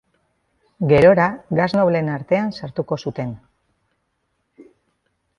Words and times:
Gerora 0.91 1.25
Gas 1.59 1.67
nobleen 1.79 2.09
artean 2.13 2.49
sartuko 2.59 2.97
zuten. 3.05 3.35